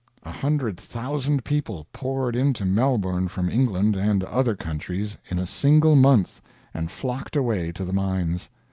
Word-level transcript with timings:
A 0.23 0.31
hundred 0.31 0.79
thousand 0.79 1.45
people 1.45 1.85
poured 1.93 2.35
into 2.35 2.65
Melbourne 2.65 3.27
from 3.27 3.51
England 3.51 3.95
and 3.95 4.23
other 4.23 4.55
countries 4.55 5.19
in 5.29 5.37
a 5.37 5.45
single 5.45 5.95
month, 5.95 6.41
and 6.73 6.89
flocked 6.89 7.35
away 7.35 7.71
to 7.73 7.85
the 7.85 7.93
mines. 7.93 8.49